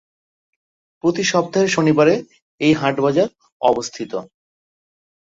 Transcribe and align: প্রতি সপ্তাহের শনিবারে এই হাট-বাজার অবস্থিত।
প্রতি 1.03 1.23
সপ্তাহের 1.23 1.69
শনিবারে 1.69 2.15
এই 2.61 2.73
হাট-বাজার 2.73 3.29
অবস্থিত। 3.61 4.11